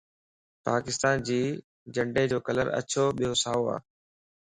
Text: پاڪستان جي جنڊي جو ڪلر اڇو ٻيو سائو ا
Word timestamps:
پاڪستان 0.67 1.15
جي 1.27 1.39
جنڊي 1.97 2.23
جو 2.31 2.37
ڪلر 2.47 2.67
اڇو 2.79 3.05
ٻيو 3.17 3.31
سائو 3.43 3.63
ا 3.75 3.77